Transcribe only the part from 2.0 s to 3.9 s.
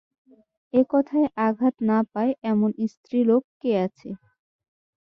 পায় এমন স্ত্রীলোক কে